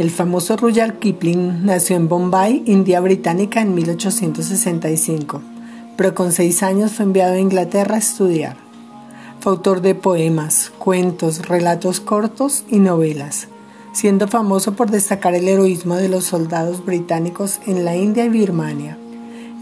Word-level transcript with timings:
El 0.00 0.10
famoso 0.10 0.56
Rudyard 0.56 0.98
Kipling 0.98 1.66
nació 1.66 1.96
en 1.96 2.08
Bombay, 2.08 2.62
India 2.64 3.00
Británica, 3.00 3.60
en 3.60 3.74
1865, 3.74 5.42
pero 5.94 6.14
con 6.14 6.32
seis 6.32 6.62
años 6.62 6.92
fue 6.92 7.04
enviado 7.04 7.34
a 7.34 7.38
Inglaterra 7.38 7.96
a 7.96 7.98
estudiar. 7.98 8.56
Fue 9.40 9.52
autor 9.52 9.82
de 9.82 9.94
poemas, 9.94 10.72
cuentos, 10.78 11.46
relatos 11.46 12.00
cortos 12.00 12.64
y 12.70 12.78
novelas, 12.78 13.48
siendo 13.92 14.26
famoso 14.26 14.72
por 14.72 14.90
destacar 14.90 15.34
el 15.34 15.46
heroísmo 15.46 15.96
de 15.96 16.08
los 16.08 16.24
soldados 16.24 16.82
británicos 16.82 17.60
en 17.66 17.84
la 17.84 17.94
India 17.94 18.24
y 18.24 18.30
Birmania. 18.30 18.96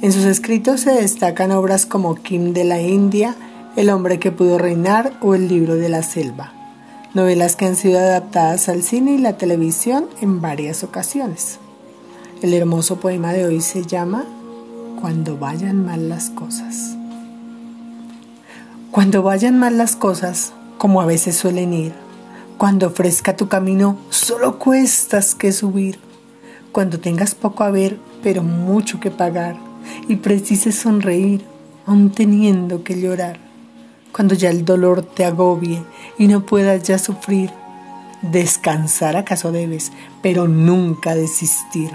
En 0.02 0.12
sus 0.12 0.24
escritos 0.24 0.82
se 0.82 0.92
destacan 0.92 1.50
obras 1.50 1.84
como 1.84 2.14
Kim 2.14 2.52
de 2.52 2.62
la 2.62 2.80
India, 2.80 3.34
El 3.74 3.90
hombre 3.90 4.20
que 4.20 4.30
pudo 4.30 4.56
reinar 4.56 5.14
o 5.20 5.34
El 5.34 5.48
libro 5.48 5.74
de 5.74 5.88
la 5.88 6.04
selva 6.04 6.52
novelas 7.14 7.56
que 7.56 7.64
han 7.64 7.76
sido 7.76 7.98
adaptadas 7.98 8.68
al 8.68 8.82
cine 8.82 9.12
y 9.12 9.18
la 9.18 9.36
televisión 9.36 10.06
en 10.20 10.40
varias 10.40 10.84
ocasiones. 10.84 11.58
El 12.42 12.54
hermoso 12.54 13.00
poema 13.00 13.32
de 13.32 13.46
hoy 13.46 13.60
se 13.60 13.84
llama 13.84 14.24
Cuando 15.00 15.38
vayan 15.38 15.84
mal 15.84 16.08
las 16.08 16.30
cosas. 16.30 16.96
Cuando 18.90 19.22
vayan 19.22 19.58
mal 19.58 19.78
las 19.78 19.96
cosas, 19.96 20.52
como 20.76 21.00
a 21.00 21.06
veces 21.06 21.36
suelen 21.36 21.72
ir, 21.72 21.92
cuando 22.58 22.88
ofrezca 22.88 23.36
tu 23.36 23.48
camino, 23.48 23.98
solo 24.10 24.58
cuestas 24.58 25.34
que 25.34 25.52
subir, 25.52 25.98
cuando 26.72 27.00
tengas 27.00 27.34
poco 27.34 27.64
a 27.64 27.70
ver, 27.70 27.98
pero 28.22 28.42
mucho 28.42 29.00
que 29.00 29.10
pagar, 29.10 29.56
y 30.08 30.16
precises 30.16 30.76
sonreír, 30.76 31.44
aun 31.86 32.10
teniendo 32.10 32.84
que 32.84 33.00
llorar 33.00 33.47
cuando 34.18 34.34
ya 34.34 34.50
el 34.50 34.64
dolor 34.64 35.04
te 35.04 35.24
agobie 35.24 35.84
y 36.18 36.26
no 36.26 36.44
puedas 36.44 36.82
ya 36.82 36.98
sufrir. 36.98 37.52
Descansar 38.20 39.16
acaso 39.16 39.52
debes, 39.52 39.92
pero 40.22 40.48
nunca 40.48 41.14
desistir. 41.14 41.92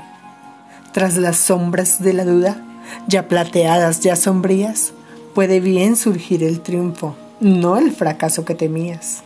Tras 0.94 1.18
las 1.18 1.35
sombras 1.35 2.01
de 2.01 2.13
la 2.13 2.24
duda, 2.24 2.63
ya 3.10 3.27
plateadas, 3.27 3.99
ya 3.99 4.16
sombrías, 4.16 4.94
puede 5.35 5.60
bien 5.60 5.98
surgir 5.98 6.46
el 6.46 6.62
triunfo, 6.62 7.18
no 7.41 7.76
el 7.76 7.91
fracaso 7.91 8.46
que 8.46 8.55
temías. 8.55 9.24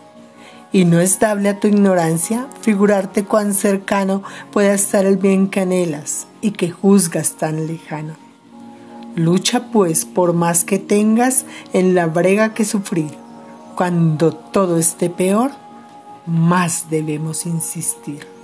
Y 0.72 0.86
no 0.86 1.00
es 1.00 1.20
dable 1.20 1.50
a 1.50 1.59
tu 1.59 1.68
ignorancia 1.68 2.48
figurarte 2.62 3.25
cuán 3.25 3.53
cercano 3.53 4.23
pueda 4.52 4.73
estar 4.73 5.06
el 5.06 5.18
bien 5.18 5.50
que 5.52 5.59
anhelas 5.59 6.25
y 6.42 6.50
que 6.50 6.72
juzgas 6.72 7.34
tan 7.34 7.68
lejano. 7.68 8.27
Lucha 9.18 9.72
pues 9.72 10.06
por 10.06 10.34
más 10.34 10.64
que 10.64 10.78
tengas 10.78 11.48
en 11.73 11.96
la 11.96 12.06
brega 12.06 12.54
que 12.54 12.66
sufrir. 12.66 13.10
Cuando 13.76 14.32
todo 14.32 14.78
esté 14.78 15.09
peor, 15.09 15.50
más 16.28 16.92
debemos 16.92 17.48
insistir. 17.48 18.37